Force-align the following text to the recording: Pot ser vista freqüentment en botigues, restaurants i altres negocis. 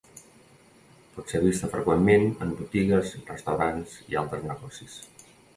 Pot 1.17 1.33
ser 1.33 1.41
vista 1.43 1.69
freqüentment 1.75 2.25
en 2.47 2.55
botigues, 2.63 3.15
restaurants 3.31 3.97
i 4.15 4.21
altres 4.23 4.49
negocis. 4.53 4.99